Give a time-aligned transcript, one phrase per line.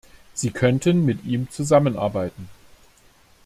[0.33, 2.49] Sie könnten mit ihm zusammenarbeiten.